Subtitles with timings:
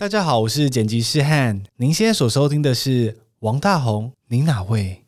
[0.00, 1.64] 大家好，我是剪辑师汉。
[1.78, 5.02] 您现在所收听的是王大红，您哪位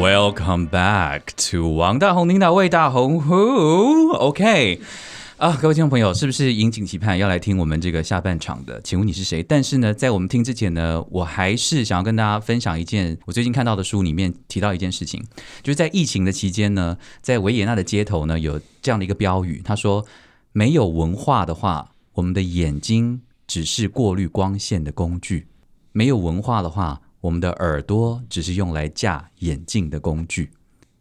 [0.00, 4.78] ？Welcome back to 王大红、您的魏大红 Who OK
[5.42, 8.80] 啊，各位听众朋友，是不是引颈期盼要来听我们这个下半场的？
[8.82, 9.42] 请问你是谁？
[9.42, 15.20] 但是呢，在我们听之前呢，我还是想要跟大家分享一件我最近看到的书里面提到一件事情，
[15.60, 20.06] 就是在疫情的期间呢，在维也纳的街头呢，有这样的一个标语，他说
[20.54, 25.40] ：“没有文化的话，我们的眼睛只是过滤光线的工具；
[25.90, 30.52] 没有文化的话，我们的耳朵只是用来架眼镜的工具。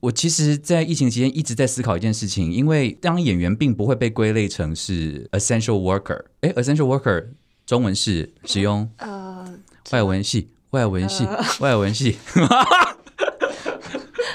[0.02, 6.24] 我其实，在疫情期间一直在思考一件事情，因为当演员并不会被归类成是 essential worker。
[6.42, 7.28] 诶 e s s e n t i a l worker
[7.68, 9.46] 中文是使用呃，
[9.92, 11.28] 外文系、外文系、
[11.60, 12.18] 外文系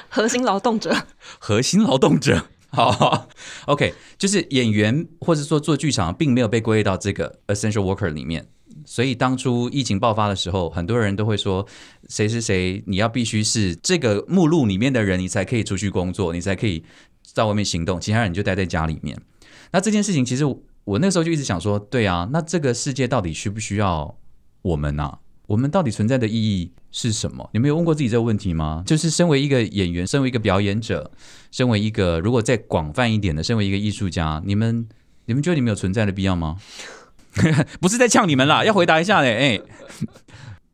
[0.08, 0.94] 核心劳动者，
[1.40, 2.46] 核心劳动者。
[2.70, 3.28] 好
[3.66, 8.46] ，OK，就是演员或者说做剧场，并没有被归类到这个 essential worker 里面。
[8.86, 11.66] 所以当初疫情爆发的时候，很多人都会说
[12.08, 16.82] 谁是谁，你要必须是这个目录里面的人，你才可以出去工作，你才可以
[17.22, 19.20] 在外面行动，其他人就待在家里面。
[19.72, 20.44] 那这件事情，其实
[20.84, 24.16] 我那时候就一直想说，对啊，那这个世界到底需不需要
[24.62, 25.18] 我们啊？
[25.48, 27.50] 我们到底存在的意义是什么？
[27.52, 28.82] 你们有问过自己这个问题吗？
[28.86, 31.10] 就是身为一个演员，身为一个表演者，
[31.50, 34.88] 身为一个如果再广泛一点的，身为一个艺术家，你们
[35.26, 36.56] 你们觉得你们有存在的必要吗？
[37.80, 39.60] 不是在呛你们啦，要回答一下嘞，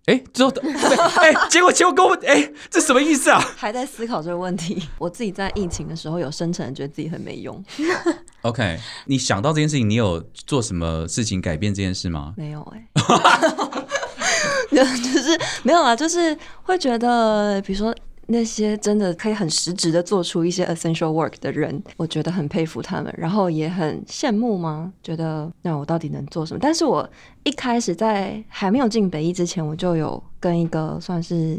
[0.07, 0.51] 哎、 哎，之后
[1.21, 3.39] 哎、结果结果跟我哎、这什么意思啊？
[3.57, 4.89] 还在思考这个问题。
[4.99, 7.63] 我自己在疫情的时候有深沉的觉得自己很没用
[8.43, 12.35] ，OK，你想到这件事情，你有做什么事情改变这件事吗？
[12.37, 12.89] 没有哎、
[14.71, 17.95] 就就是没有啊，就是会觉得，比如说
[18.33, 24.93] 那些真的可以很实质的做出一些 essential work 的人，我觉得很佩服他们，然后也很羡慕吗？
[25.03, 26.59] 觉得那我到底能做什么？
[26.61, 27.09] 但是我
[27.45, 31.59] 一开始在还没有进北艺之前，我就有跟一个算是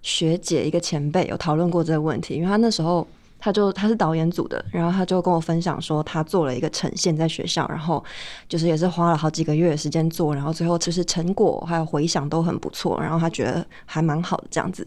[0.00, 3.06] 学姐、一个前辈有讨论过这个问题，因为他那时候。
[3.44, 8.02] 他就他是导演组的，然后他就跟我分享说，他做了一个呈现在学校，然后
[8.48, 14.86] 就是也是花了好几个月的时间做，然后最后就是成果还有回响都很不错，然后他觉得还蛮好的这样子。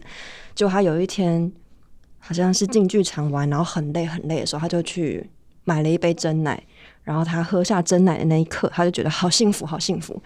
[0.56, 1.52] 就他有一天
[2.18, 5.30] 好像是进剧场玩，然后很累很累的时候，他就去
[5.62, 6.60] 买了一杯真奶，
[7.04, 10.20] 然后他喝下真奶的那一刻，他就觉得好幸福，好幸福。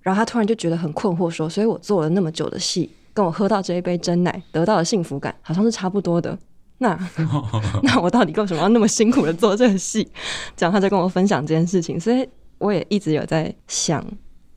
[0.00, 6.38] 然后他突然就觉得很困惑说，所以我做了那么久的戏，跟我喝到这一杯真奶得到的幸福感好像是差不多的。
[6.82, 6.98] 那
[7.84, 10.10] 那我到底为什么要那么辛苦的做这个戏？
[10.56, 12.26] 这样他在跟我分享这件事情，所以
[12.58, 14.04] 我也一直有在想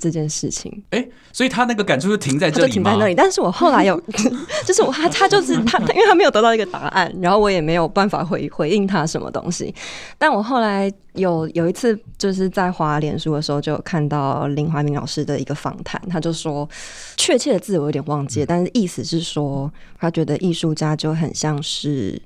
[0.03, 0.83] 这件事情。
[0.89, 3.97] 哎，所以他那个感触就停在这里停在那里，但是我后来有，
[4.67, 9.73] 就是我他他就是他，因为他没有得到一个答案，然后我也没有办法回回应他什么东西。
[10.17, 16.67] 但我后来有有一次就是在华脸书的时候，就有看到林怀民老师的一个访谈，他就说，
[17.15, 22.21] 确切的字我有点忘记了，但是意思是说，他觉得艺术家就很像是，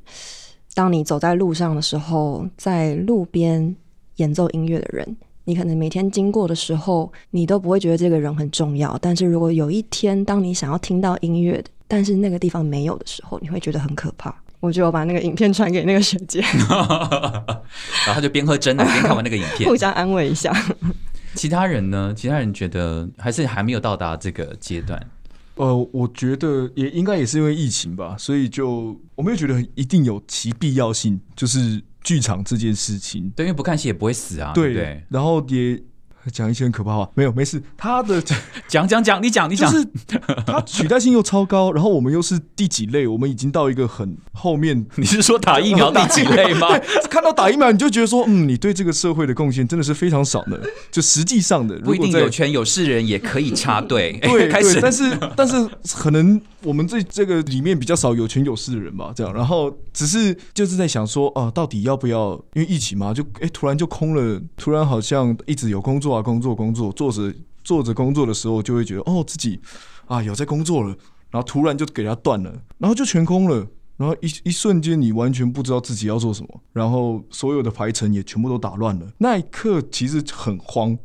[0.74, 3.76] 当你走在路上的时候，在路边
[4.16, 5.18] 演奏音乐的人。
[5.48, 8.98] 你可能每天经过的时候，你都不会觉得这个人很重要。
[9.02, 14.36] 但是如果有一天，当你想要听到音乐，但是那个地方没有的时候，你会觉得很可怕。
[14.60, 16.78] 我就把那个影片传给那个学姐 然
[18.08, 19.76] 后他就边喝真奶边看完那个影片 互。
[19.78, 20.52] 相安慰一下。
[21.36, 22.14] 其他人呢？
[22.14, 25.02] 其他人觉得还是还没有到达这个阶段。
[25.56, 33.30] 呃，我觉得也应该也是因为疫情吧，所以就我没有觉得一定有其必要性，就是剧场这件事情。
[33.36, 35.04] 对，因为不看戏也不会死啊，对对，对？
[35.10, 35.78] 然后也
[36.32, 38.22] 讲一些很可怕话，没有没事，他的
[38.68, 39.88] 讲讲讲，你讲你讲，就是
[40.46, 44.86] 他取代性又超高，然后我们又是第几类，我们已经到一个很后面。
[44.96, 46.68] 你是说打疫苗第几类吗？
[46.80, 50.60] 对，看到打疫苗你就觉得说，嗯，你对这个社会的贡献真的是非常少的。
[50.90, 54.18] 就实际上的，不一定有权有势人也可以插队。
[54.22, 62.34] 哎对开始，但是但是可能我们这这个里面比较少有权有势的人吧，这样，然后只是就是在想说，啊，到底要不要？
[62.54, 67.34] 因为疫情嘛，就哎、突然就空了，突然好像一直有工作啊，工作工作，做着
[67.64, 69.60] 做着工作的时候，就会觉得哦，自己
[70.08, 70.90] 啊有在工作了，
[71.30, 73.68] 然后突然就给它断了，然后就全空了。
[73.98, 79.12] 然后一一瞬间，你完全不知道自己要做什么，然后所有的排程也全部都打乱了。
[79.18, 80.96] 那一刻其实很慌，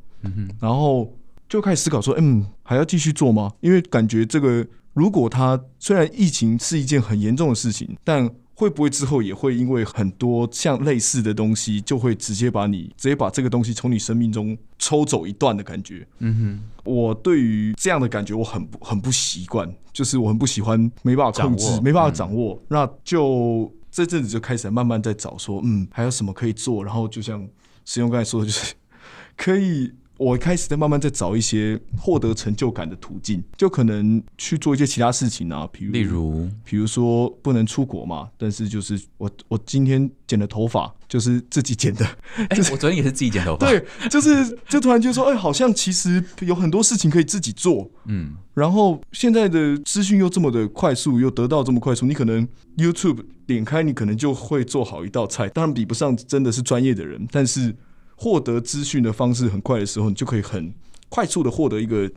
[0.61, 1.11] 然后
[1.49, 3.51] 就开始思考说，嗯，还要继续做吗？
[3.61, 16.07] 因为感觉这个，如果它虽然疫情是一件很严重的事情，但会不会之后也会因为很多像类似的东西，就会直接把你直接把这个东西从你生命中抽走一段的感觉？
[16.19, 27.41] 嗯哼我对于这样的感觉我很不很不习惯，就是我很不喜欢没办法控制，没办法掌握，那就这阵子就开始慢慢在找说，嗯，还有什么可以做，然后就像
[27.85, 28.75] 师兄刚才说的，就是
[29.37, 29.93] 可以。
[30.23, 42.07] 我开始在慢慢在找一些获得成就感的途径，就可能去做一些其他事情啊，比如例如，比如说不能出国嘛，但是就是我我今天剪的头发就是自己剪的，
[42.51, 47.91] 哎、我昨天也是自己剪头发，，对，就是就突然就说，哎，好像其实有很多事情可以自己做。
[48.07, 52.47] 嗯，然后现在的资讯又这么的快速，又得到这么快速，你可能
[52.77, 57.75] YouTube 点开，你可能就会做好一道菜，当然比不上真的是专业的人，但是
[58.23, 60.73] 获得资讯的方式很快的时候，你就可以很
[61.09, 62.09] 快速的获得一个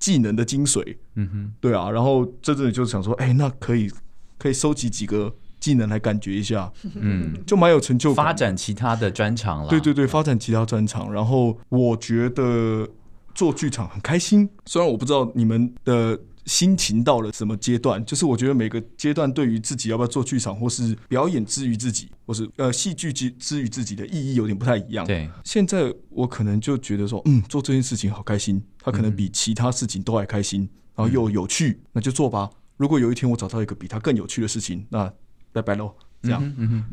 [0.00, 0.96] 技能的精髓。
[1.14, 3.88] 嗯哼，对啊，然后这阵子就想说，哎，那可以
[4.36, 8.26] 可以收集几个技能来感觉一下，嗯，就蛮有成就感。
[8.26, 11.12] 发展其他的专长了，对对对，发展其他专长。
[11.12, 12.88] 然后我觉得
[13.32, 25.06] 做剧场很开心，虽然我不知道你们的心情到了什么阶段，就是我觉得每个阶段对于自己要不要做剧场，或是表演之于自己，或是呃戏剧之之于自己的意义有点不太一样。
[25.06, 32.50] 对，现在我可能就觉得说，嗯，做这件事情好开心，它可能比其他事情都还开心，然后又有趣，那就做吧。
[32.76, 35.12] 如果有一天我找到一个比它更有趣的事情，那
[35.52, 35.94] 拜拜喽。
[36.22, 36.40] 这样，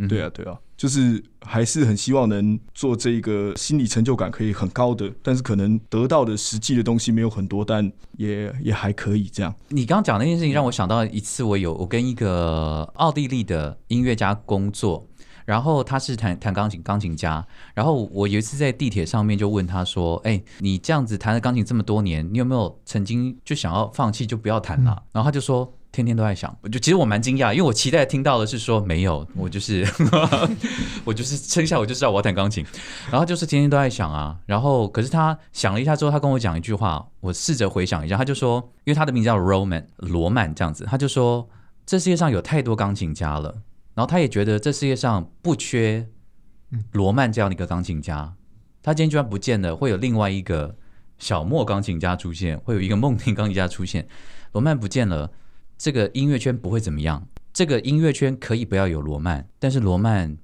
[0.09, 9.53] 对啊，对啊，就是还是很希望能做这一个心理成就感可以很高的，但是可能得到的实际的东西没有很多，但也也还可以这样。
[9.69, 15.07] 你刚刚讲那件事情让我想到一次，我有我跟一个奥地利的音乐家工作，
[15.45, 17.45] 然后他是弹弹钢琴钢琴家，
[17.75, 25.71] 然后我有一次在地铁上面就问他说：“哎，你这样子弹了钢琴这么多年，你有没有曾经就想要放弃就不要弹了？”然后他就说。
[25.91, 29.85] 天天都在想，我就其实我蛮惊讶，因为我期待听到的是说没有，我就是
[31.03, 32.65] 我就是生下我就知道我要弹钢琴，
[33.11, 41.49] 然后就是天天都在想啊，然后可是他想了一下之后，他跟我讲一句话，我试着回想一下，他就说，因为他的名字叫 Roman 罗曼这样子，他就说
[41.85, 43.49] 这世界上有太多钢琴家了，
[43.93, 46.07] 然后他也觉得这世界上不缺
[46.93, 48.33] 罗曼这样的一个钢琴家，
[48.81, 50.73] 他今天居然不见了，会有另外一个
[51.19, 54.07] 小莫钢琴家出现，会有一个梦婷钢琴家出现，
[54.53, 55.29] 罗曼不见了，
[55.81, 60.37] 这个音乐圈不会怎么样，这个音乐圈可以不要有罗曼，但是罗曼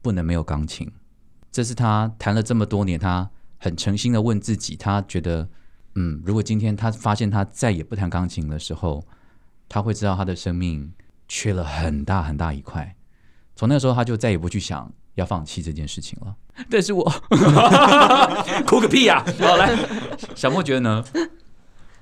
[0.00, 0.88] 不能没有钢琴。
[1.50, 5.48] 这是他弹了这么多年，他很诚心的问自己，他觉得，
[5.96, 9.04] 嗯，如果今天他发现他再也不弹钢琴的时候，
[9.68, 10.92] 他会知道他的生命
[11.26, 12.94] 缺了很大很大一块。
[13.56, 16.36] 从那时候，他就再也不去想要放弃这件事情了。
[16.70, 17.02] 但是我
[18.64, 19.76] 哭个屁呀、好来，
[20.36, 21.04] 小莫觉得呢？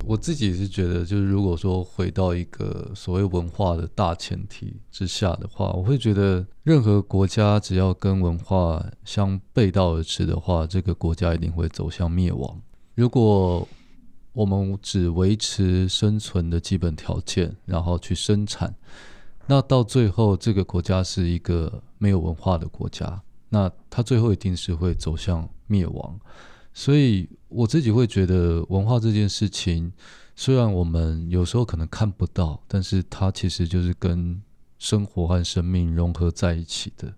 [0.07, 12.61] 我自己是觉得，就是如果说回到一个所谓文化的大前提之下的话，我会觉得任何国家只要跟文化相背道而驰的话，这个国家一定会走向灭亡。
[12.95, 13.67] 如果
[14.33, 18.73] 我们只维持生存的基本条件，然后去生产，
[19.47, 26.21] 那到最后这个国家是一个没有文化的国家，那它最后一定是会走向灭亡。
[26.79, 29.91] 所以我自己会觉得，文化这件事情，
[30.35, 34.43] 虽然我们有时候可能看不到，但是它其实就是跟
[34.79, 37.11] 生活和生命融合在一起的。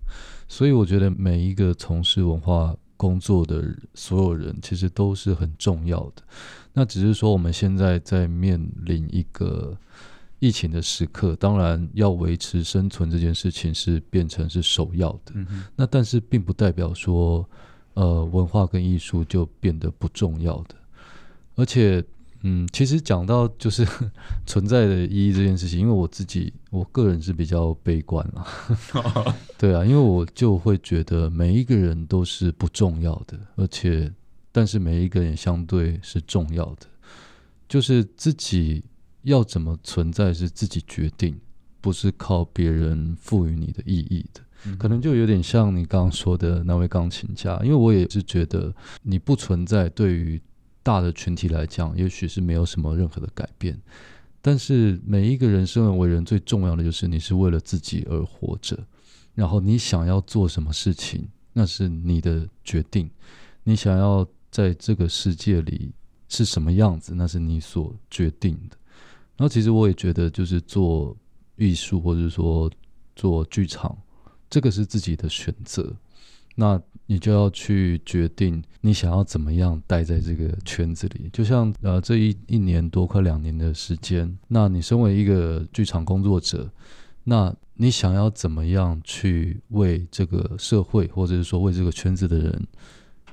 [0.46, 6.22] 所以我觉得每一个从事文化工作的所有人，其实都是很重要的。
[6.72, 9.76] 那只是说我们现在在面临一个
[10.38, 15.34] 疫情的时刻，当然要维持生存这件事情是变成是首要的。
[15.74, 17.44] 那但是并不代表说。
[17.98, 20.76] 呃，文化跟艺术就变得不重要的，
[21.56, 22.00] 而且，
[22.42, 23.84] 嗯，其实讲到就是
[24.46, 28.46] 存在的意义这件事情，因为我自己我个人是比较悲观啊，
[29.58, 34.12] 对啊，因为我就会觉得每一个人都是不重要的，而且，
[34.52, 36.86] 但是每一个人相对是重要的，
[37.68, 38.84] 就是自己
[39.22, 41.36] 要怎么存在是自己决定，
[41.80, 44.40] 不是靠别人赋予你的意义的。
[44.78, 50.40] 可能就有点像你刚刚说的那位钢琴家，因为我也是觉得你不存在，对于
[50.82, 53.78] 大的群体来讲，也许是没有什么任何的改变。
[54.40, 58.78] 但是每一个人生而为人，最重要的就是你是为了自己而活着，
[59.34, 63.10] 然后你想要做什么事情，那是你的决定。
[63.64, 65.92] 你想要在这个世界里
[66.28, 68.76] 是什么样子，那是你所决定的。
[69.36, 71.16] 然后其实我也觉得，就是做
[71.56, 72.70] 艺术，或者说
[73.14, 73.96] 做剧场。
[74.50, 75.94] 这个是自己的选择，
[76.54, 81.30] 那你就要去决定你想要怎么样待在这个圈子里。
[81.32, 86.70] 就像呃这一一年多快两年的时间，那你身为一个剧场工作者，
[87.24, 92.66] 那你想要怎么样去为这个社会，或者是说为这个圈子的人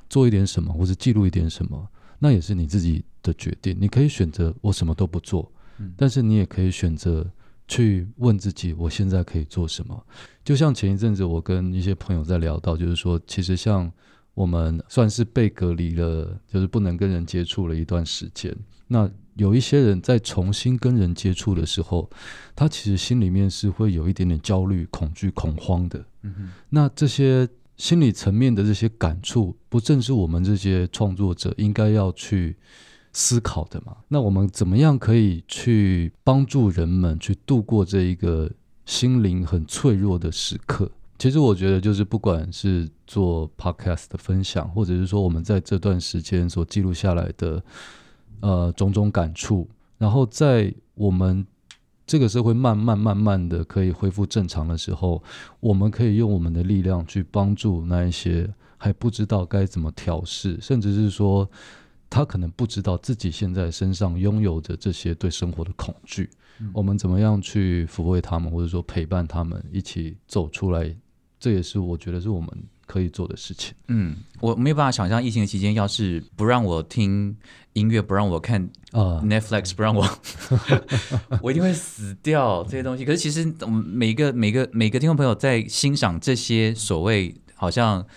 [0.10, 1.88] 做一点什么，或者记录一点什么，
[2.20, 3.76] 那也是你自己的决定。
[3.80, 7.26] 你可以选择我什么都不做，嗯但是你也可以选择
[7.68, 10.06] 去问自己，我现在可以做什么。
[10.44, 13.92] 就像前一阵子我跟一些朋友在聊到，就是说，其实像
[14.34, 18.56] 我们算是被隔离了，就是不能跟人接触了一段时间。
[18.88, 22.10] 那有一些人在重新跟人接触的时候，
[22.56, 26.06] 他其实心里面是会有一点点焦虑、恐惧、恐慌的。
[26.22, 32.56] 嗯那这些心理层面的这些感触，不正是我们这些创作者应该要去
[33.18, 33.96] 思考的嘛？
[34.10, 38.52] 那我们怎么样可以去帮助人们去度过这一个
[38.86, 40.92] 心灵很脆弱的时刻？
[41.18, 47.64] 其实我觉得，就是不管是做 podcast 的分享，或者是说我们在这段时间所记录下来的
[48.42, 49.66] 呃种种感触，
[49.98, 51.48] 然后在我们
[52.06, 55.24] 这个社会慢慢慢慢的可以恢复正常的时候，
[55.62, 61.50] 我们可以用我们的力量去帮助那一些还不知道该怎么调试，甚至是说
[62.16, 66.30] 他可能不知道自己现在身上拥有着这些对生活的恐惧，
[66.72, 70.96] 我们怎么样去抚慰他们，或者说陪伴他们一起走出来，
[71.38, 72.50] 这也是我觉得是我们
[72.86, 73.76] 可以做的事情。
[73.90, 77.36] 嗯，我没有办法想象疫情的期间，要是不让我听
[77.74, 80.08] 音乐，不让我看啊、Netflix 不让我，
[81.44, 83.04] 我一定会死掉这些东西。
[83.04, 88.08] 可是其实我们每个每个每个听众朋友在欣赏这些所谓好像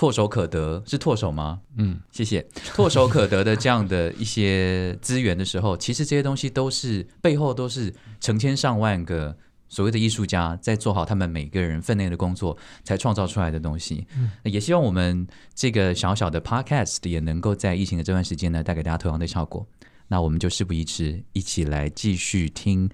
[0.00, 1.60] 唾手可得，是唾手吗？
[1.76, 2.40] 嗯，谢谢。
[2.74, 9.36] 唾手可得的这样的一些资源的时候，其实这些东西都是背后都是成千上万个
[9.68, 14.06] 所谓的艺术家在做好他们每个人分内的工作，才创造出来的东西。
[14.16, 19.66] 嗯也希望我们这个小小的 podcast 也能够在疫情的这段时间呢，带给大家同样的效果。
[20.08, 22.88] 那我们就事不宜迟，一起来继续听。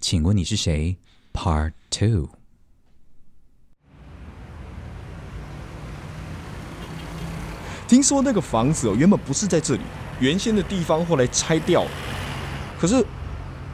[0.00, 0.96] 请问你是谁
[1.34, 2.35] ？Part Two。
[7.86, 9.80] 听说那个房子哦，原本不是在这里，
[10.20, 11.90] 原先的地方后来拆掉了。
[12.78, 13.04] 可是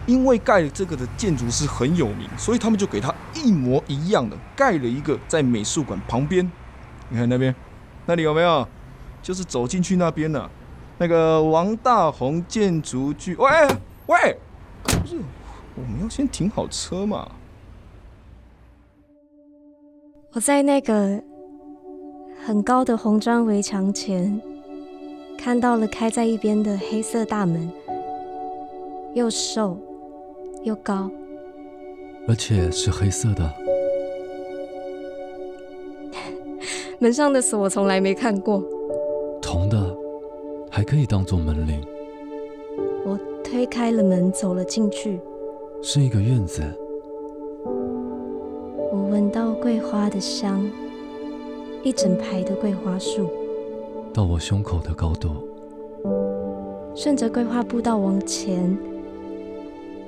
[0.07, 6.51] 因为盖了这个的建筑师很有名，所以他们就给他一模一样的盖了一个在美术馆旁边。
[7.09, 7.55] 你看那边，
[8.07, 8.67] 那里有没有？
[9.23, 10.51] 就是走进去那边呢、
[10.99, 13.37] 那个王大红建筑剧。
[13.37, 13.49] 喂
[14.07, 14.37] 喂，
[14.83, 15.17] 不是，
[15.77, 17.31] 我们要先停好车嘛。
[20.33, 21.23] 我在那个
[22.45, 24.43] 很高的红砖围墙前，
[25.39, 27.71] 看到了开在一边的黑色大门，
[29.15, 29.79] 又瘦
[30.65, 31.09] 又高，
[32.27, 33.49] 而且是黑色的。
[36.99, 38.61] 门上的锁我从来没看过。
[39.41, 39.97] 铜的，
[40.69, 41.81] 还可以当做门铃，
[43.07, 45.21] 我推开了门，走了进去。
[45.81, 46.61] 是一个院子。
[48.91, 50.69] 我闻到桂花的香，
[51.85, 53.29] 一整排的桂花树，
[54.15, 55.31] 到我胸口的高度，
[56.95, 58.79] 顺着桂花步道往前，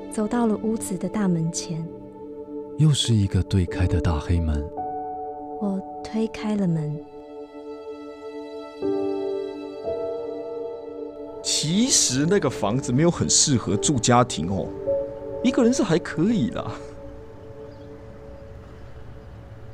[0.09, 1.85] 走到了屋子的大门前。
[2.79, 4.65] 又是一个对开的大黑门。
[5.61, 6.97] 我推开了门，
[11.43, 14.69] 其实那个房子没有很适合住家庭哦，
[15.43, 16.71] 一个人是还可以啦。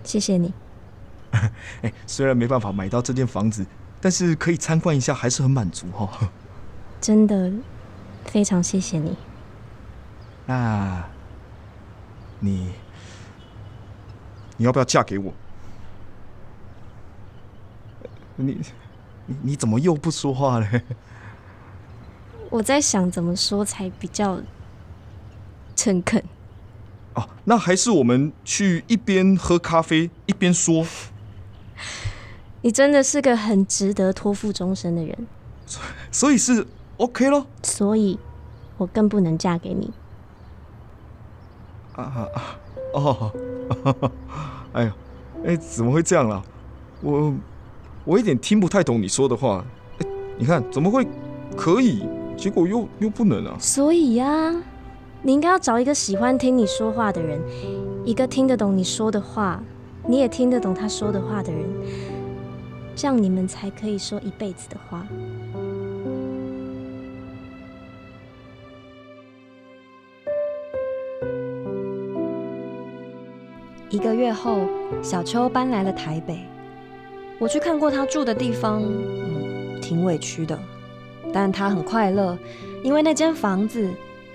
[0.02, 0.50] 谢谢你。
[1.82, 3.64] 哎，虽然没办法买到这间房子，
[4.00, 6.08] 但是可以参观一下，还是很满足哦。
[7.00, 7.52] 真的
[8.24, 9.16] 非常谢谢你。
[10.46, 11.04] 那，
[12.40, 12.72] 你
[14.56, 15.32] 你要不要嫁给我？
[18.36, 18.58] 你
[19.26, 20.82] 你你怎么又不说话嘞？
[22.50, 24.40] 我在想怎么说才比较
[25.76, 26.22] 诚恳。
[27.14, 30.84] 哦，那还是我们去一边喝咖啡一边说。
[32.62, 35.26] 你真的是个很值得托付终身的人，
[36.10, 36.66] 所以是
[36.98, 37.46] OK 咯。
[37.62, 38.18] 所以
[38.76, 39.90] 我更不能嫁给你。
[41.96, 42.58] 啊啊啊！
[42.94, 43.32] 哦，
[44.72, 46.42] 哎怎么会这样啦？
[47.00, 47.34] 我
[48.04, 49.64] 我一点听不太懂你说的话。
[49.98, 50.06] 哎，
[50.38, 51.06] 你看怎么会
[51.56, 52.06] 可以，
[52.36, 53.56] 结果又又不能啊？
[53.58, 54.54] 所以呀、
[55.22, 57.40] 你应该要找一个喜欢听你说话的人，
[58.04, 59.62] 一个听得懂你说的话，
[60.10, 61.62] 你也听得懂他说的话的人，
[62.96, 65.06] 这样你们才可以说一辈子的话。
[73.88, 74.66] 一个月后，
[75.00, 76.40] 小秋搬来了台北。
[77.38, 80.58] 我去看过他住的地方，嗯，挺委屈的，
[81.32, 82.36] 但他很快乐，
[82.82, 83.88] 因为那间房子，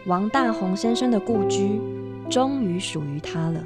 [0.05, 1.81] 王大宏先生的故居，
[2.29, 3.61] 终于属于他了。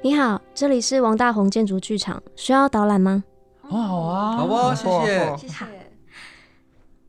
[0.00, 3.24] 你好，这里是王大宏建筑剧场，需要导览吗？
[3.62, 5.36] 哦，好啊，好啊，谢谢。
[5.36, 5.64] 谢谢。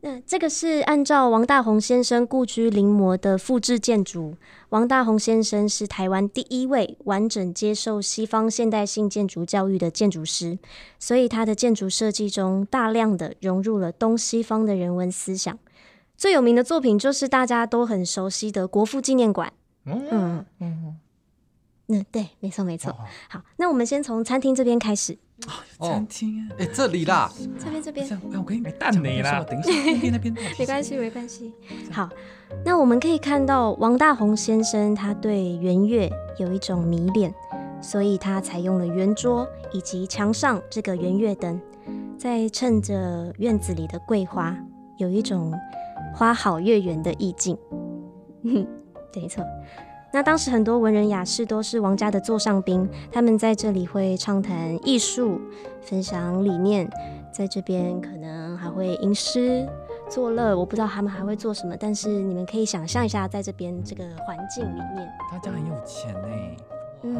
[0.00, 4.34] 那这个是按照王大宏先生故居临摹的复制建筑。
[4.70, 10.58] 王大宏先生是台湾第一位完整接受西方现代性建筑教育的建筑师，
[10.98, 15.56] 所以他的建筑设计中大量的融入了东西方的人文思想。
[16.16, 19.52] 最有名的作品就是大家都很熟悉的国父纪念馆。
[19.86, 20.44] 嗯嗯
[21.92, 22.96] 嗯，对，没错没错。
[23.28, 25.18] 好，那我们先从餐厅这边开始。
[25.80, 27.28] 餐厅啊，哎，这里啦，
[27.58, 28.14] 这边这边这。
[28.14, 31.52] 样，哎，我给你没蛋你啦，等一下，那 边那边，没关系，没关系。
[31.90, 32.08] 好，
[32.64, 37.34] 那我们可以看到王大宏先生他对圆月有一种迷恋，
[37.80, 41.60] 所以他采用了圆桌以及墙上这个圆月灯，
[42.18, 44.54] 在衬着院子里的桂花，
[44.98, 45.58] 有一种
[46.14, 47.56] 花好月圆的意境。
[49.12, 49.42] 对，没错。
[50.12, 55.40] 那当时很多文人雅士都是王家的座上宾，他们在这里会畅谈艺术，
[55.82, 56.90] 分享理念，
[57.32, 59.68] 在这边可能还会吟诗
[60.08, 60.58] 作乐。
[60.58, 66.28] 我不知道他们还会做什么，但是你们可以想象一下，在这边这个环境里面，大家很有钱呢。
[67.02, 67.16] 嗯，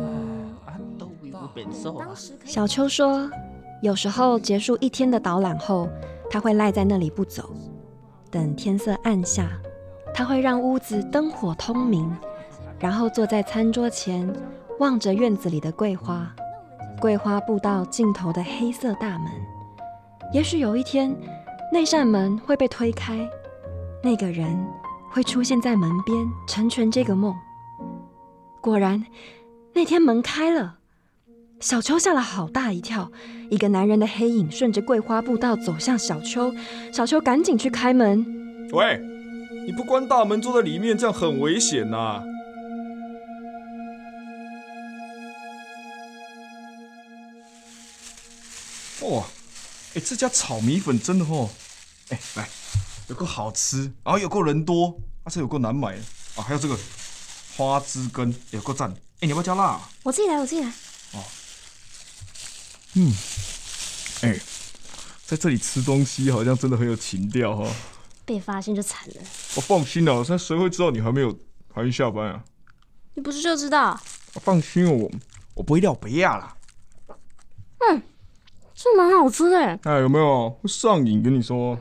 [0.66, 2.16] 啊，都有本事啊当。
[2.16, 3.30] 时可以小秋说，
[3.82, 5.88] 有时候结束一天的导览后，
[6.28, 7.50] 他会赖在那里不走，
[8.30, 9.48] 等天色暗下，
[10.12, 12.14] 他会让屋子灯火通明，
[12.80, 14.26] 然后坐在餐桌前，
[14.78, 16.34] 望着院子里的桂花，
[16.98, 19.30] 桂花步道尽头的黑色大门。
[20.32, 21.14] 也许有一天，
[21.70, 23.28] 那扇门会被推开，
[24.02, 24.58] 那个人
[25.10, 26.16] 会出现在门边，
[26.48, 27.34] 成全这个梦。
[28.62, 29.04] 果然，
[29.74, 30.76] 那天门开了。
[31.60, 33.12] 小秋吓了好大一跳，
[33.50, 36.50] 一个男人的黑影顺着桂花步道走向小秋，
[36.90, 38.24] 小秋赶紧去开门。
[38.72, 38.98] 喂，
[39.66, 42.22] 你不关大门，坐在里面，这样很危险呐、
[49.00, 49.24] 哇，
[49.94, 51.48] 哎、这家炒米粉真的哦，
[52.10, 52.48] 哎、来，
[53.08, 55.96] 有够好吃，然后有够人多，而且有够难买
[56.36, 56.78] 啊，还有这个
[57.56, 60.68] 花枝根有够赞，哎、你要不要加辣、我自己来，我自己来。
[61.12, 61.24] 哦
[62.94, 63.14] 嗯，
[64.22, 64.38] 哎、
[65.24, 67.72] 在这里吃东西好像真的很有情调哈、哦。
[68.26, 69.14] 被发现就惨了。
[69.54, 71.36] 我放心了，那谁会知道你还没有
[71.74, 72.44] 还没下班啊？
[73.14, 74.00] 你不是就知道？
[74.34, 75.10] 放心哦，我
[75.54, 76.56] 我不会撂别亚啦。
[78.82, 79.58] 这蛮好吃的。
[79.82, 81.22] 哎，有没有会上瘾？
[81.22, 81.78] 跟你说。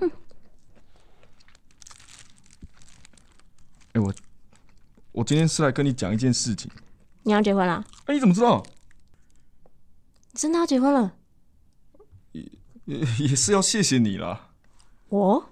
[3.93, 4.13] 哎，我
[5.13, 6.69] 我今天是来跟你讲一件事情。
[7.23, 7.81] 你要结婚了？
[8.03, 8.61] 哎，你怎么知道？
[10.33, 11.13] 你真的要结婚了？
[12.33, 12.45] 也
[13.29, 14.49] 也是要谢谢你啦。
[15.07, 15.49] 我？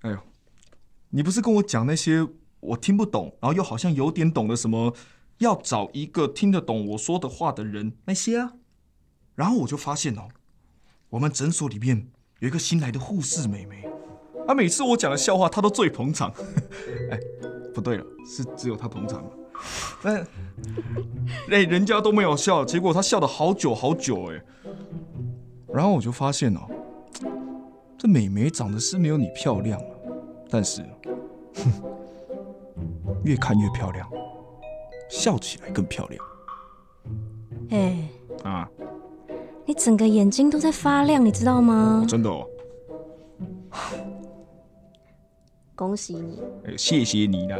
[0.00, 0.18] 哎呦，
[1.08, 2.28] 你不是跟我讲那些
[2.60, 4.94] 我听不懂，然后又好像有点懂的什么，
[5.38, 8.52] 要找一个听得懂我说的话的人那些啊？
[9.34, 10.28] 然后我就发现哦，
[11.12, 13.86] 我们诊所里面有一个新来的护士妹妹，
[14.48, 16.32] 啊，每次我讲的笑话她都最捧场。
[17.12, 17.20] 哎，
[17.74, 19.22] 不对了，是只有她捧场。
[20.02, 20.26] 但
[21.50, 24.42] 哎，人家都没有笑，结果她笑了好久好久哎。
[25.68, 26.60] 然后我就发现哦，
[27.98, 29.96] 这美眉长得是没有你漂亮了，
[30.48, 30.82] 但是，
[31.56, 31.70] 哼，
[33.22, 34.10] 越看越漂亮，
[35.10, 36.24] 笑起来更漂亮
[37.68, 38.08] 哎，
[38.44, 38.66] 啊！
[39.64, 42.04] 你整个眼睛都在发亮，你知道吗？
[42.08, 42.46] 真的哦，
[45.74, 46.42] 恭喜你！
[46.66, 47.56] 哎，谢谢你啦。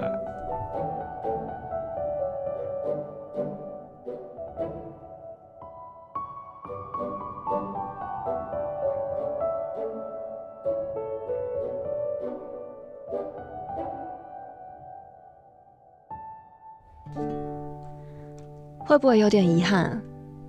[18.84, 20.02] 会不会有点遗憾啊？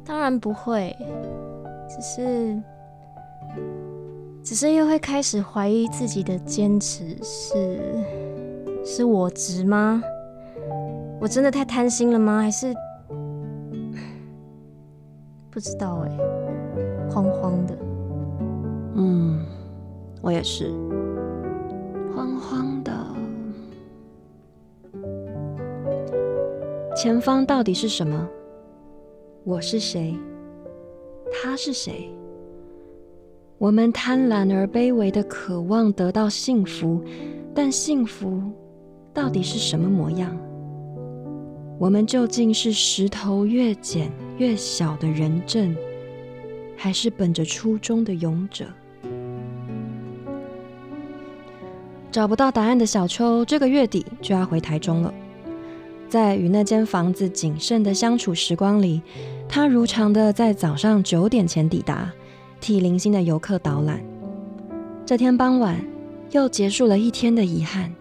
[0.03, 0.93] 当然不会，
[1.95, 2.63] 只是，
[4.43, 7.79] 只是又会开始怀疑自己的坚持是
[8.83, 10.01] 是我值吗？
[11.21, 12.41] 我真的太贪心了吗？
[12.41, 12.73] 还是
[15.51, 16.17] 不知道哎、
[17.11, 17.77] 慌慌的。
[18.95, 19.45] 嗯，
[20.19, 20.71] 我也是，
[22.15, 22.91] 慌慌的。
[26.95, 28.27] 前方到底是什么？
[29.43, 30.17] 我是谁？
[31.45, 32.09] 他是谁？
[33.57, 37.03] 我们贪婪而卑微的渴望得到幸福，
[37.53, 38.41] 但幸福
[39.13, 40.33] 到底是什么模样？
[41.77, 45.75] 我们究竟是石头越剪越小的人证，
[46.77, 48.65] 还是本着初衷的勇者？
[52.09, 55.13] 找不到答案的小秋，这个月底就要回台中了。
[56.07, 59.01] 在与那间房子谨慎的相处时光里，
[59.47, 62.11] 他如常的在早上九点前抵达，
[62.59, 64.03] 替零星的游客导览。
[65.05, 65.79] 这天傍晚，
[66.31, 67.93] 又结束了一天的遗憾。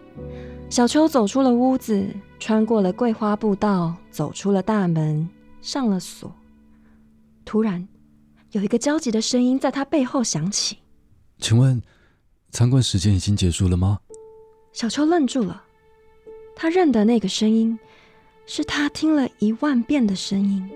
[0.71, 2.07] 小秋走出了屋子，
[2.39, 5.29] 穿过了桂花步道，走出了大门，
[5.61, 6.33] 上了锁。
[7.45, 7.87] 突然，
[8.53, 10.79] 有一个焦急的声音在他背后响起。
[11.39, 11.83] 请问，
[12.51, 13.99] 参观时间已经结束了吗？
[14.73, 15.63] 小秋愣住了，
[16.57, 17.79] 他认得那个声音，
[18.47, 20.71] 是他听了一万遍的声音。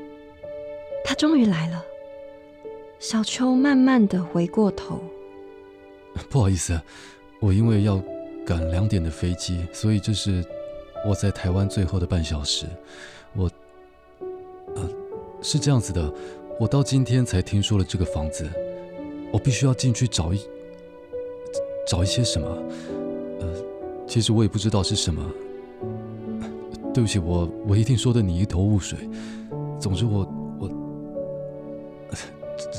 [1.07, 1.81] 他终于来了。
[2.99, 5.01] 小秋慢慢的回过头，
[6.29, 6.79] 不好意思，
[7.41, 8.03] 我因为要
[8.45, 10.45] 赶两点的飞机，所以这是
[11.07, 12.67] 我在台湾最后的半小时。
[13.35, 13.49] 我，
[14.75, 14.89] 呃，
[15.41, 16.13] 是这样子的，
[16.59, 18.51] 我到今天才听说了这个房子，
[19.33, 20.41] 我必须要进去找一
[21.87, 22.49] 找一些什么。
[23.39, 23.47] 呃，
[24.09, 25.23] 其实我也不知道是什么。
[26.93, 28.99] 对不起，我我一定说的你一头雾水。
[29.79, 30.27] 总之我，我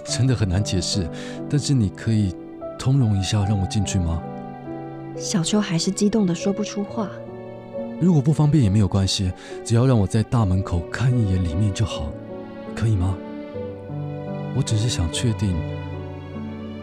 [0.03, 1.07] 真的很难解释，
[1.49, 2.35] 但是你可以
[2.77, 4.21] 通融一下，让我进去吗？
[5.15, 7.09] 小秋还是激动的说不出话。
[7.99, 9.31] 如果不方便也没有关系，
[9.65, 12.11] 只要让我在大门口看一眼里面就好，
[12.75, 13.17] 可以吗？
[14.55, 15.55] 我只是想确定，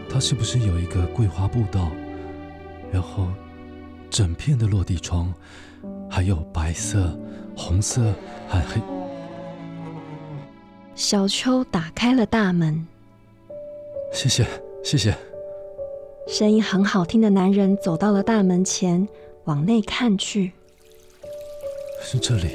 [0.09, 1.89] 它是不是有一个桂花步道，
[2.91, 3.27] 然后
[4.09, 5.33] 整片的落地窗，
[6.09, 7.17] 还有白色、
[7.55, 8.13] 红色
[8.49, 8.81] 和黑。
[10.95, 12.87] 小秋打开了大门，
[14.13, 14.47] 谢谢，
[14.81, 15.13] 谢谢。
[16.25, 19.05] 声音很好听的男人走到了大门前，
[19.43, 20.53] 往内看去。
[22.01, 22.47] 是这里，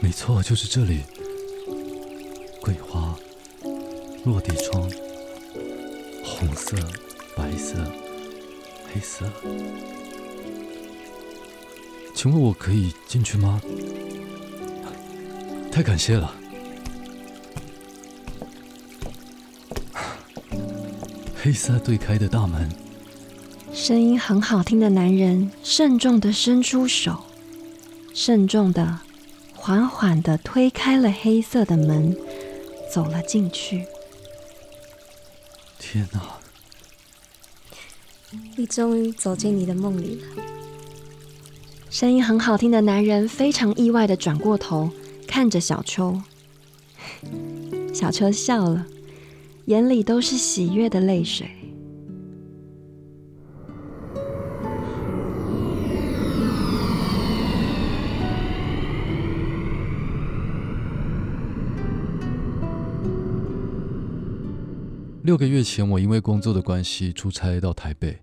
[0.00, 1.00] 没错，就是这里。
[2.60, 3.16] 桂花，
[4.26, 4.82] 落地窗，
[6.22, 6.76] 红色、
[7.34, 7.78] 白色、
[8.92, 9.24] 黑色。
[12.14, 13.62] 请问我可以进去吗？
[15.72, 16.34] 太感谢了。
[21.46, 22.68] 黑色对开的大门，
[23.72, 27.22] 声音很好听的男人慎重的伸出手，
[28.12, 28.98] 慎重的、
[29.54, 32.16] 缓缓的推开了黑色的门，
[32.92, 33.86] 走了进去。
[35.78, 36.20] 天哪！
[38.56, 40.42] 你终于走进你的梦里了。
[41.88, 44.90] 声音很好听的男人非常意外的转过头，
[45.28, 46.20] 看着小秋。
[47.94, 48.84] 小秋笑了，
[49.66, 51.48] 眼里都是喜悦的泪水。
[65.22, 68.16] 六个月前，我因为工作的关系出差到台北，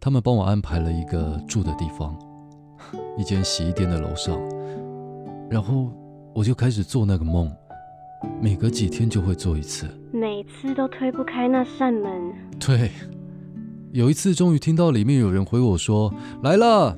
[0.00, 2.18] 他们帮我安排了一个住的地方，
[3.16, 4.36] 一间洗衣店的楼上。
[5.48, 5.92] 然后
[6.34, 7.48] 我就开始做那个梦，
[8.40, 9.86] 每隔几天就会做一次。
[10.12, 12.32] 每次都推不开那扇门。
[12.58, 12.90] 对，
[13.92, 16.96] 有一次终于听到里面有人回我说来了，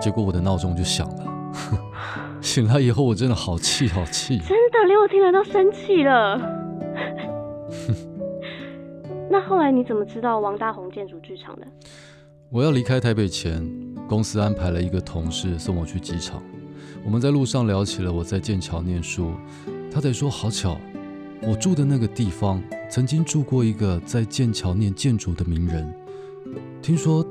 [0.00, 1.24] 结果我的闹钟就响了。
[2.40, 4.38] 醒来以后，我真的好气好气。
[4.38, 6.40] 真的，连我听了都生气了。
[9.30, 11.66] 那后来你怎么知道王大宏建筑剧场的？
[12.50, 13.66] 我要离开台北前，
[14.08, 16.42] 公司安排了一个同事送我去机场。
[17.04, 19.32] 我们在路上聊起了我在剑桥念书，
[19.92, 20.80] 他才说好巧，
[21.42, 25.94] 我住的那个地方曾经住过一个在剑桥念建筑的名人。
[26.80, 27.24] 听说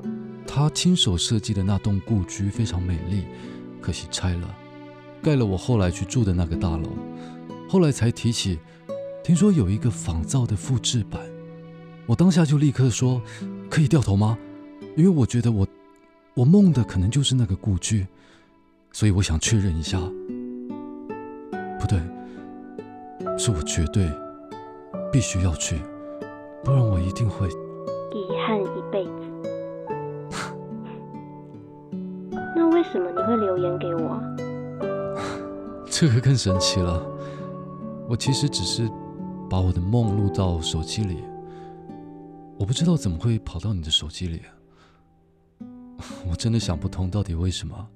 [0.45, 3.25] 他亲手设计的那栋故居非常美丽，
[3.81, 4.55] 可惜拆了，
[5.23, 6.89] 盖了我后来去住的那个大楼。
[7.67, 8.59] 后来才提起，
[9.23, 11.19] 听说有一个仿造的复制版。
[12.05, 13.21] 我当下就立刻说
[13.71, 14.37] ：“可以掉头吗？
[14.95, 15.67] 因为我觉得我，
[16.35, 18.05] 我梦的可能就是那个故居，
[18.91, 19.99] 所以我想确认一下。
[21.79, 21.99] 不对，
[23.37, 24.09] 是我绝对
[25.11, 25.79] 必须要去，
[26.63, 29.11] 不然我一定会遗憾一辈子。
[32.55, 34.21] 那为什么你会留言给我啊？
[35.89, 37.05] 这个更神奇了。
[38.09, 38.89] 我其实只是
[39.49, 41.23] 把我的梦录到手机里。”
[42.59, 44.43] 我不知道怎么会跑到你的手机里，
[46.29, 47.87] 我真的想不通到底为什么。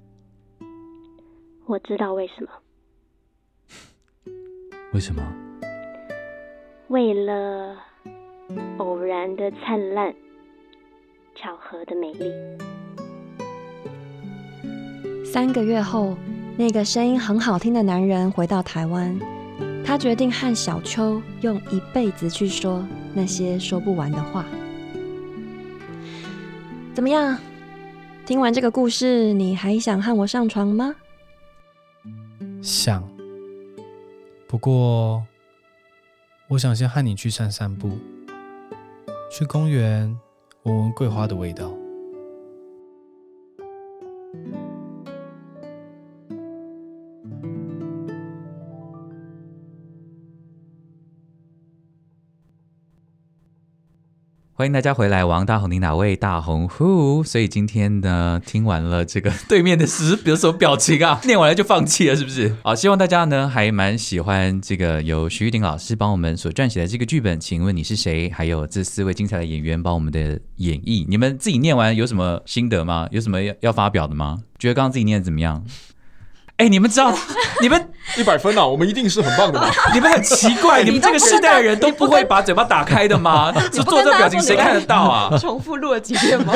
[1.66, 2.48] 我知道为什么。
[4.96, 5.22] 为什么？
[6.88, 7.76] 为了
[8.78, 10.10] 偶然的灿烂，
[11.34, 12.32] 巧合的美丽。
[15.22, 16.16] 三个月后，
[16.56, 19.14] 那个声音很好听的男人回到台湾，
[19.84, 22.82] 他决定和小秋用一辈子去说。
[23.12, 24.46] 那些说不完的话，
[26.94, 27.36] 怎么样？
[28.24, 30.96] 听完这个故事，你还想和我上床吗？
[32.62, 33.06] 想。
[34.48, 35.26] 不过，
[36.48, 37.98] 我想先和你去散散步，
[39.30, 40.16] 去公园
[40.62, 41.72] 闻闻桂花的味道。
[54.58, 57.22] 欢迎大家回来，王大红，你哪位大红 who？
[57.22, 61.20] 所以今天呢，听完了这个对面的诗，有什么表情啊？
[61.24, 62.56] 念完了就放弃了，是不是？
[62.62, 67.38] 好， 希望大家呢还蛮喜欢这个由徐玉鼎老师帮我们所撰写的这个剧本。
[67.38, 68.30] 请问你是谁？
[68.30, 73.06] 还有这四位精彩的演员帮我们的演绎，你们自己念完有什么心得吗？
[73.10, 74.38] 有什么要要发表的吗？
[74.58, 75.66] 觉得刚刚自己念的怎么样？
[76.56, 77.14] 哎，你们知道，
[77.60, 79.68] 你们 一百分啊，我们一定是很棒的嘛。
[79.92, 83.52] 你们很奇怪， 你们这个世代的人都不会把嘴巴打开的吗？
[83.72, 85.36] 就做这个表情，谁看得到啊？
[85.38, 86.54] 重复录了几遍吗？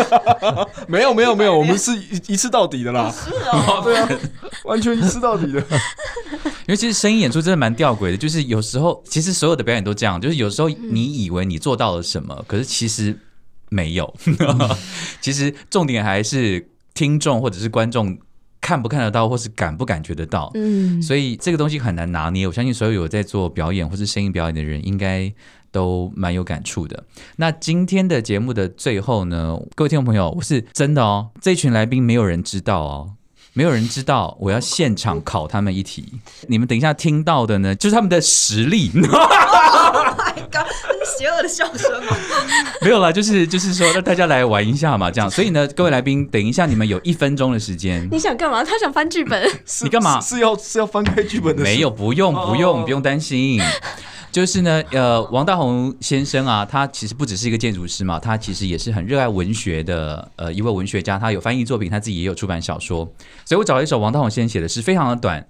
[0.87, 3.13] 没有没有没有，我们是一一次到底的啦。
[3.13, 4.09] 是哦，对啊，
[4.65, 5.61] 完全一次到底的。
[5.61, 13.19] 因为其实声音演出真的蛮吊诡的，就是有时候其实所有的表演都这样，就是有时候你以为你做到了什么，可是其实
[13.69, 14.15] 没有。
[15.21, 18.17] 其实重点还是听众或者是观众。
[18.71, 22.47] 看不看得到，或是感不感觉得到，嗯，所以这个东西很难拿捏。
[22.47, 25.29] 我相信所有有在做表演或是声音表演的人，应该
[25.73, 27.03] 都蛮有感触的。
[27.35, 33.11] 那今天的节目的最后呢，各位听众朋友，我是真的哦，这群来宾没有人知道哦，
[33.55, 36.21] 没有人知道，我要现场考他们一题。
[36.47, 38.93] 你们等一下听到的呢，就是他们的实力。
[40.41, 42.17] 很邪恶的笑声吗。
[42.83, 45.31] 没有啦，就是就是说让大家来玩一下嘛，这样。
[45.31, 48.09] 所以呢，各位来宾，等一下你们有一分钟的时间。
[48.11, 48.65] 你想干嘛？
[48.65, 49.43] 他想翻剧本。
[49.83, 51.63] 你干嘛是 是要是要翻开剧本的？
[51.63, 53.61] 没有，，不用，不用，哦不用担心。
[54.33, 61.19] 就是呢，呃，王大宏先生啊，他其实不只是一个建筑师嘛，他其实也是很热爱文学的，呃，一位文学家。
[61.19, 63.05] 他有翻译作品，他自己也有出版小说。
[63.45, 65.45] 所以我找了一首王大宏先生写的诗，非常的短，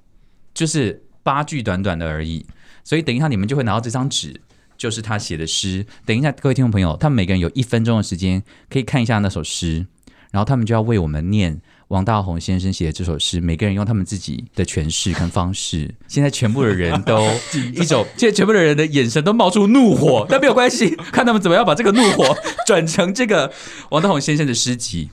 [0.54, 2.46] 就是八句短短的而已。
[2.82, 4.40] 所以等一下你们就会拿到这张纸，
[4.80, 5.84] 就是他写的诗。
[6.06, 9.86] 等一下，各位听众朋友，他们每个人有一分钟的时间，可以看一下那首诗，
[10.30, 15.94] 然后他们就要为我们念王大宏先生写的这首诗，每个人用他们自己的诠释跟方式。
[16.08, 17.28] 现在全部的人都
[17.74, 22.34] 一种， 现在全部的人的眼神都冒出怒火，但没有关系， 看他们怎么样把这个怒火
[22.66, 23.52] 转成这个
[23.90, 25.10] 王大宏先生的诗集。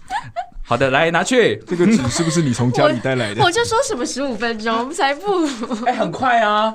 [0.63, 1.61] 好的，来拿去。
[1.67, 3.43] 这个纸是不是你从家里带来的？
[3.43, 5.45] 我就说什么十五分钟，我们才不。
[5.85, 6.73] 哎，很快啊。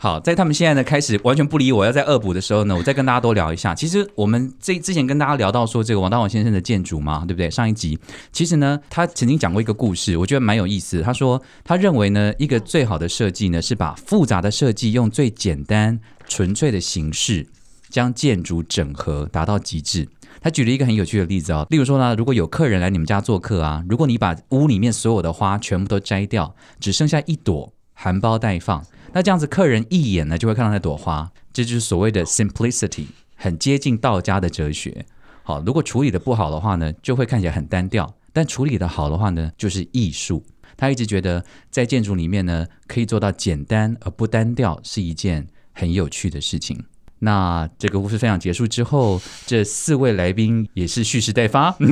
[0.00, 3.74] 好，在他们现在呢开始完全不理我，要在恶补的时候呢，我再跟大家多聊一下。
[3.74, 7.50] 其实我们这之前跟大家聊到说这个王大王先生的建筑嘛，对不对？
[7.50, 7.98] 上一集
[8.30, 11.02] 其实呢，他曾经讲过一个故事，我觉得蛮有意思。
[11.02, 17.48] 他说他认为呢，一个最好的设计呢，是把复杂的设计用最简单纯粹的形式
[17.90, 20.08] 将建筑整合，达到极致。
[20.40, 35.04] 他举了一个很有趣的例子哦，例如说呢，如果有客人来你们家做客啊，如果你把屋里面所有的花全部都摘掉，只剩下一朵含苞待放，那这样子客人一眼呢就会看到那朵花，这就是所谓的 simplicity，很接近道家的哲学。
[35.42, 40.46] 好，如果处理的不好的话呢，就会看起来很单调；但处理的好的话呢，就是艺术。
[40.76, 46.80] 他一直觉得在建筑里面呢，可以做到简单而不单调，是一件很有趣的事情。
[47.18, 51.76] 那这个故事分享结束之后，这四位来宾也是蓄势待发。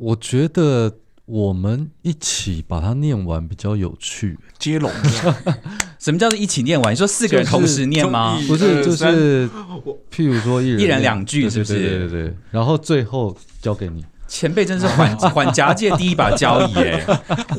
[0.00, 0.96] 我觉得
[1.30, 4.36] 我们一起把它念完比较有趣。
[4.58, 4.90] 接龙，
[6.00, 6.92] 什么叫做一起念完？
[6.92, 8.36] 你说四个人同时念吗？
[8.48, 9.48] 就是不是，就是
[10.10, 14.04] 譬如说一人一人两句是不是对对对对对，然后最后交给你。
[14.26, 17.06] 前辈真是缓 缓夹界第一把交椅耶！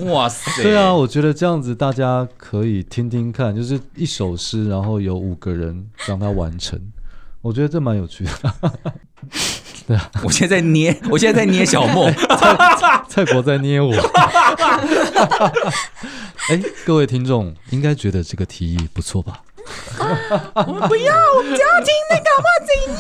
[0.05, 6.79] 哇塞，对啊，我觉得这样子大家可以听听看，就是一首诗，然后有五个人让它完成，
[7.41, 8.31] 我觉得这蛮有趣的。
[10.23, 12.11] 我现在在捏， 我现在在捏小莫。
[13.07, 13.93] 蔡国在捏我。
[16.49, 19.41] 哎，各位听众应该觉得这个提议不错吧？
[20.65, 22.91] 我们不要，我们只要听那个话自己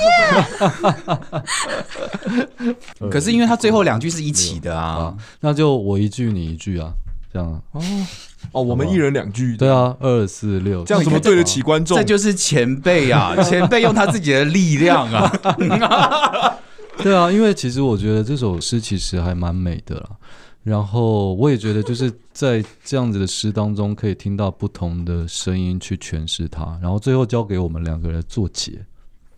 [3.01, 3.09] 念。
[3.09, 6.93] 可是因为他最后两句是一起的啊啊，，那就我一句你一句啊，
[7.33, 7.81] 这样哦。
[8.51, 12.03] 哦，我们一人两句，对，啊，二四六，这样怎么对得起观众这？
[12.03, 15.31] 就是前辈啊，前辈用他自己的力量啊。
[17.03, 20.09] 对啊，因为其实我觉得这首诗其实还蛮美的啦。
[20.63, 28.73] 然后我也觉得就是在这样子的诗当中，可以听到不同的声音去诠释它，然后最后交给我们两个人做结，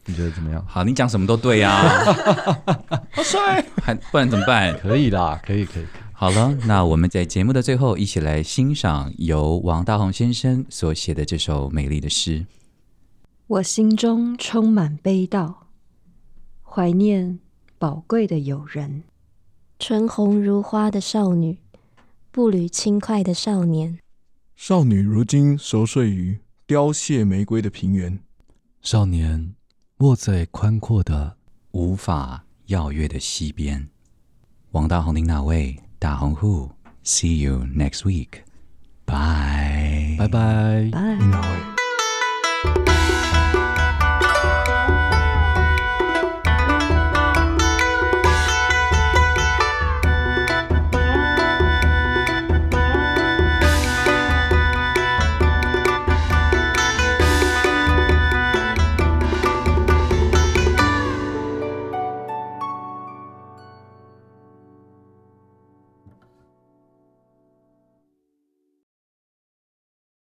[0.06, 0.62] 你觉得怎么样？
[0.68, 2.04] 好，你讲什么都对啊，
[3.12, 4.78] 好帅，还不然怎么办？
[4.84, 6.02] 可以啦，可以，可以，可以。
[6.12, 12.46] 好了，那我们在节目的最后，一起来欣赏由王大宏先生所写的这首美丽的诗。
[13.48, 15.54] 我心中充满悲悼，
[16.64, 17.40] 怀念
[17.84, 19.04] 宝贵的友人。
[19.78, 21.58] 唇红如花的少女，
[22.32, 24.00] 步履轻快的少年，
[24.56, 28.18] 少女如今熟睡于凋谢玫瑰的平原，
[28.82, 29.54] 少年
[29.98, 31.36] 卧在宽阔的
[31.72, 33.90] 无法邀约的溪边。
[34.72, 35.78] 王大红，您哪位？
[36.00, 36.72] 大红户
[37.04, 38.44] ，See you next week.
[39.06, 40.16] Bye.
[40.18, 40.90] 拜拜。
[40.90, 41.16] 拜。
[41.18, 41.73] 你哪位？